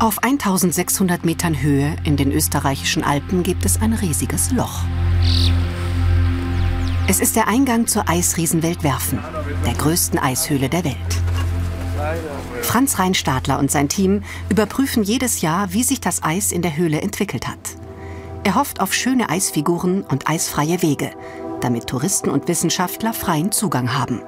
[0.00, 4.80] Auf 1600 Metern Höhe in den österreichischen Alpen gibt es ein riesiges Loch.
[7.06, 9.18] Es ist der Eingang zur Eisriesenwelt Werfen,
[9.66, 10.96] der größten Eishöhle der Welt.
[12.62, 17.02] Franz Reinstadler und sein Team überprüfen jedes Jahr, wie sich das Eis in der Höhle
[17.02, 17.58] entwickelt hat.
[18.42, 21.10] Er hofft auf schöne Eisfiguren und eisfreie Wege,
[21.60, 24.22] damit Touristen und Wissenschaftler freien Zugang haben.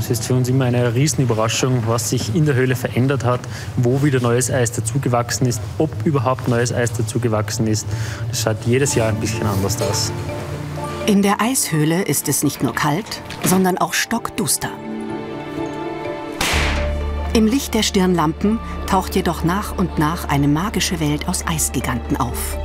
[0.00, 3.40] Es ist für uns immer eine Riesenüberraschung, was sich in der Höhle verändert hat,
[3.76, 7.86] wo wieder neues Eis dazugewachsen ist, ob überhaupt neues Eis dazugewachsen ist.
[8.28, 10.10] Das schaut jedes Jahr ein bisschen anders aus.
[11.06, 14.70] In der Eishöhle ist es nicht nur kalt, sondern auch stockduster.
[17.34, 22.56] Im Licht der Stirnlampen taucht jedoch nach und nach eine magische Welt aus Eisgiganten auf.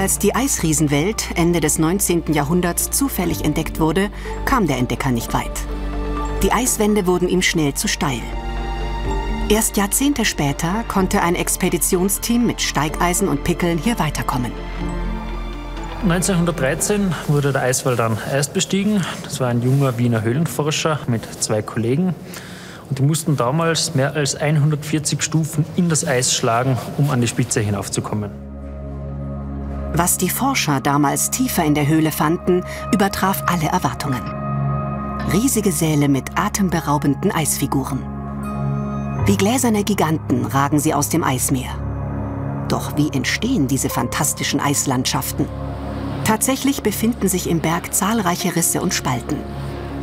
[0.00, 2.32] Als die Eisriesenwelt Ende des 19.
[2.32, 4.08] Jahrhunderts zufällig entdeckt wurde,
[4.46, 5.52] kam der Entdecker nicht weit.
[6.42, 8.22] Die Eiswände wurden ihm schnell zu steil.
[9.50, 14.52] Erst Jahrzehnte später konnte ein Expeditionsteam mit Steigeisen und Pickeln hier weiterkommen.
[16.04, 19.04] 1913 wurde der Eiswall dann erst bestiegen.
[19.22, 22.14] Das war ein junger Wiener Höhlenforscher mit zwei Kollegen.
[22.88, 27.28] Und die mussten damals mehr als 140 Stufen in das Eis schlagen, um an die
[27.28, 28.49] Spitze hinaufzukommen.
[29.92, 34.22] Was die Forscher damals tiefer in der Höhle fanden, übertraf alle Erwartungen.
[35.32, 38.00] Riesige Säle mit atemberaubenden Eisfiguren.
[39.26, 41.72] Wie gläserne Giganten ragen sie aus dem Eismeer.
[42.68, 45.46] Doch wie entstehen diese fantastischen Eislandschaften?
[46.24, 49.38] Tatsächlich befinden sich im Berg zahlreiche Risse und Spalten.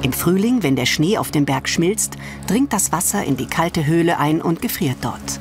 [0.01, 3.85] Im Frühling, wenn der Schnee auf dem Berg schmilzt, dringt das Wasser in die kalte
[3.85, 5.39] Höhle ein und gefriert dort.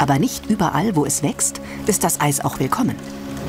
[0.00, 2.96] Aber nicht überall, wo es wächst, ist das Eis auch willkommen.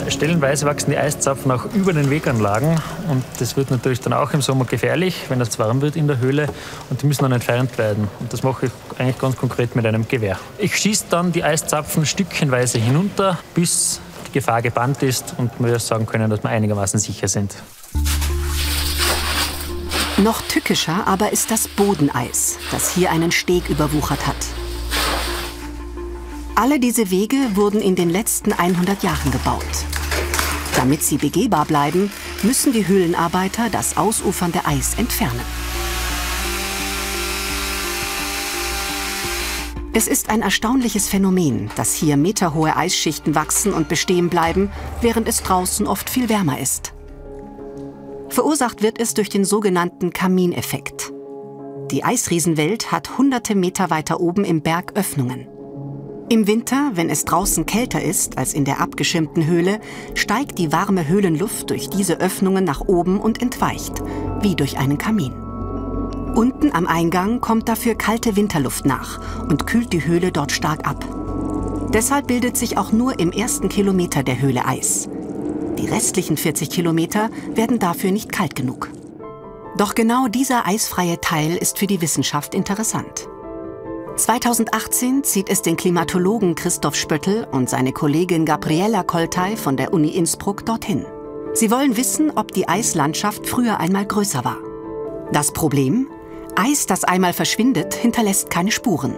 [0.09, 2.79] Stellenweise wachsen die Eiszapfen auch über den Weganlagen
[3.09, 6.19] und das wird natürlich dann auch im Sommer gefährlich, wenn es warm wird in der
[6.19, 6.47] Höhle
[6.89, 8.07] und die müssen dann entfernt werden.
[8.19, 10.37] Und das mache ich eigentlich ganz konkret mit einem Gewehr.
[10.57, 16.05] Ich schieße dann die Eiszapfen stückchenweise hinunter, bis die Gefahr gebannt ist und wir sagen
[16.05, 17.55] können, dass wir einigermaßen sicher sind.
[20.17, 24.37] Noch tückischer aber ist das Bodeneis, das hier einen Steg überwuchert hat.
[26.57, 29.65] Alle diese Wege wurden in den letzten 100 Jahren gebaut.
[30.77, 32.09] Damit sie begehbar bleiben,
[32.43, 35.41] müssen die Höhlenarbeiter das ausufernde Eis entfernen.
[39.91, 45.43] Es ist ein erstaunliches Phänomen, dass hier meterhohe Eisschichten wachsen und bestehen bleiben, während es
[45.43, 46.93] draußen oft viel wärmer ist.
[48.29, 51.11] Verursacht wird es durch den sogenannten Kamineffekt.
[51.91, 55.49] Die Eisriesenwelt hat hunderte Meter weiter oben im Berg Öffnungen.
[56.27, 59.79] Im Winter, wenn es draußen kälter ist als in der abgeschirmten Höhle,
[60.15, 64.01] steigt die warme Höhlenluft durch diese Öffnungen nach oben und entweicht,
[64.41, 65.33] wie durch einen Kamin.
[66.33, 69.19] Unten am Eingang kommt dafür kalte Winterluft nach
[69.49, 71.05] und kühlt die Höhle dort stark ab.
[71.93, 75.07] Deshalb bildet sich auch nur im ersten Kilometer der Höhle Eis.
[75.77, 78.89] Die restlichen 40 Kilometer werden dafür nicht kalt genug.
[79.77, 83.27] Doch genau dieser eisfreie Teil ist für die Wissenschaft interessant.
[84.17, 90.07] 2018 zieht es den Klimatologen Christoph Spöttl und seine Kollegin Gabriella Koltay von der Uni
[90.09, 91.05] Innsbruck dorthin.
[91.53, 94.57] Sie wollen wissen, ob die Eislandschaft früher einmal größer war.
[95.33, 96.07] Das Problem?
[96.55, 99.17] Eis, das einmal verschwindet, hinterlässt keine Spuren.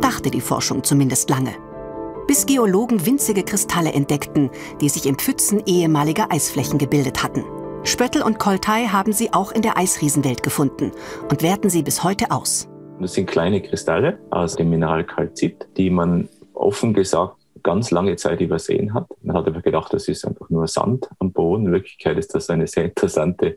[0.00, 1.54] Dachte die Forschung zumindest lange.
[2.26, 4.48] Bis Geologen winzige Kristalle entdeckten,
[4.80, 7.44] die sich in Pfützen ehemaliger Eisflächen gebildet hatten.
[7.84, 10.92] Spöttl und Koltay haben sie auch in der Eisriesenwelt gefunden
[11.30, 12.66] und werten sie bis heute aus.
[13.00, 18.40] Das sind kleine Kristalle aus dem Mineral Calcit, die man offen gesagt ganz lange Zeit
[18.40, 19.06] übersehen hat.
[19.22, 21.66] Man hat einfach gedacht, das ist einfach nur Sand am Boden.
[21.66, 23.56] In Wirklichkeit ist das eine sehr interessante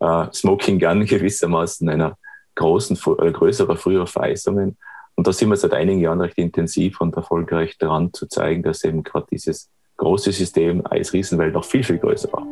[0.00, 2.16] äh, Smoking Gun gewissermaßen einer
[2.54, 4.76] großen, äh, größerer früherer Vereisungen.
[5.16, 8.84] Und da sind wir seit einigen Jahren recht intensiv und erfolgreich daran zu zeigen, dass
[8.84, 12.46] eben gerade dieses große System Eisriesenwelt noch viel, viel größer war.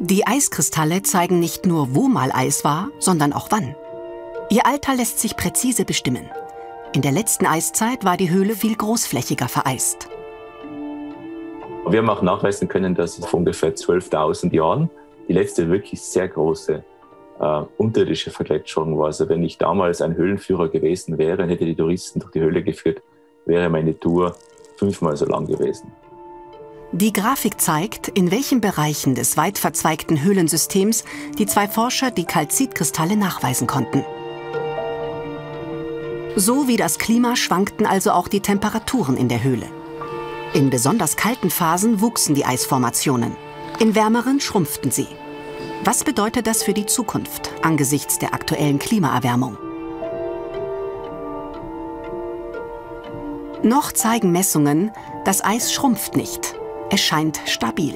[0.00, 3.74] Die Eiskristalle zeigen nicht nur, wo mal Eis war, sondern auch wann.
[4.50, 6.28] Ihr Alter lässt sich präzise bestimmen.
[6.94, 10.08] In der letzten Eiszeit war die Höhle viel großflächiger vereist.
[11.88, 14.90] Wir haben auch nachweisen können, dass es vor ungefähr 12.000 Jahren
[15.28, 16.84] die letzte wirklich sehr große
[17.40, 19.06] äh, unterirdische Vergletscherung war.
[19.06, 22.62] Also wenn ich damals ein Höhlenführer gewesen wäre und hätte die Touristen durch die Höhle
[22.62, 23.02] geführt,
[23.46, 24.36] wäre meine Tour
[24.76, 25.90] fünfmal so lang gewesen.
[26.92, 31.04] Die Grafik zeigt, in welchen Bereichen des weit verzweigten Höhlensystems
[31.38, 34.04] die zwei Forscher die Kalzitkristalle nachweisen konnten.
[36.36, 39.66] So wie das Klima schwankten also auch die Temperaturen in der Höhle.
[40.52, 43.36] In besonders kalten Phasen wuchsen die Eisformationen.
[43.78, 45.06] In wärmeren schrumpften sie.
[45.84, 49.56] Was bedeutet das für die Zukunft angesichts der aktuellen Klimaerwärmung?
[53.62, 54.90] Noch zeigen Messungen,
[55.24, 56.54] das Eis schrumpft nicht.
[56.90, 57.94] Es scheint stabil.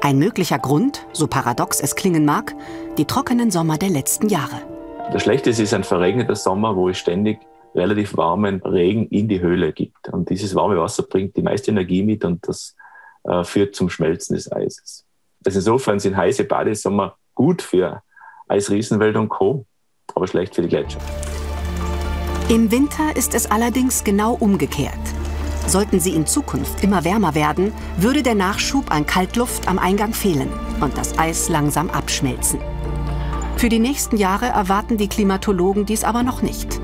[0.00, 2.54] Ein möglicher Grund, so paradox es klingen mag,
[2.96, 4.69] die trockenen Sommer der letzten Jahre.
[5.12, 7.40] Das Schlechteste ist ein verregneter Sommer, wo es ständig
[7.74, 10.08] relativ warmen Regen in die Höhle gibt.
[10.08, 12.76] Und dieses warme Wasser bringt die meiste Energie mit und das
[13.24, 15.04] äh, führt zum Schmelzen des Eises.
[15.44, 18.02] Also insofern sind heiße Badesommer gut für
[18.48, 19.66] Eisriesenwälder und Co.,
[20.14, 21.00] aber schlecht für die Gletscher.
[22.48, 24.94] Im Winter ist es allerdings genau umgekehrt.
[25.66, 30.48] Sollten sie in Zukunft immer wärmer werden, würde der Nachschub an Kaltluft am Eingang fehlen
[30.80, 32.60] und das Eis langsam abschmelzen.
[33.60, 36.80] Für die nächsten Jahre erwarten die Klimatologen dies aber noch nicht.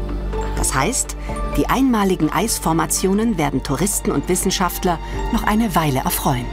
[0.59, 1.17] Das heißt,
[1.57, 4.99] die einmaligen Eisformationen werden Touristen und Wissenschaftler
[5.33, 6.45] noch eine Weile erfreuen.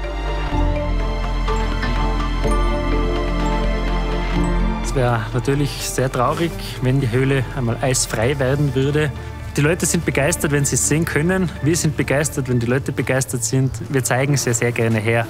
[4.85, 9.11] Es wäre natürlich sehr traurig, wenn die Höhle einmal eisfrei werden würde.
[9.57, 11.51] Die Leute sind begeistert, wenn sie es sehen können.
[11.63, 13.73] Wir sind begeistert, wenn die Leute begeistert sind.
[13.89, 15.27] Wir zeigen es ja sehr gerne her.